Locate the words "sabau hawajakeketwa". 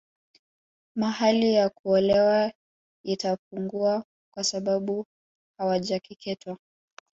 4.43-6.57